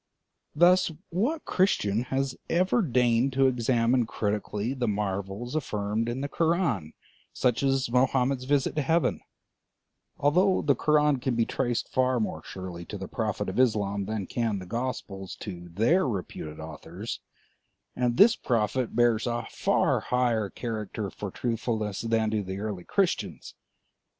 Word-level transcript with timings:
Thus, 0.55 0.89
what 1.11 1.45
Christian 1.45 2.05
has 2.05 2.35
ever 2.49 2.81
deigned 2.81 3.33
to 3.33 3.45
examine 3.45 4.07
critically 4.07 4.73
the 4.73 4.87
marvels 4.87 5.53
affirmed 5.55 6.09
in 6.09 6.21
the 6.21 6.27
Koran, 6.27 6.93
such 7.33 7.61
as 7.61 7.87
Mohammed's 7.91 8.45
visit 8.45 8.75
to 8.77 8.81
heaven; 8.81 9.21
although 10.17 10.63
the 10.63 10.73
Koran 10.73 11.17
can 11.19 11.35
be 11.35 11.45
traced 11.45 11.87
far 11.87 12.19
more 12.19 12.41
surely 12.43 12.83
to 12.85 12.97
the 12.97 13.07
Prophet 13.07 13.47
of 13.47 13.59
Islam 13.59 14.05
than 14.05 14.25
can 14.25 14.57
the 14.57 14.65
Gospels 14.65 15.35
to 15.41 15.69
their 15.69 16.07
reputed 16.07 16.59
authors, 16.59 17.19
and 17.95 18.17
this 18.17 18.35
Prophet 18.35 18.95
bears 18.95 19.27
a 19.27 19.45
far 19.51 19.99
higher 19.99 20.49
character 20.49 21.11
for 21.11 21.29
truthfulness 21.29 22.01
than 22.01 22.31
do 22.31 22.41
the 22.41 22.57
early 22.59 22.85
Christians? 22.85 23.53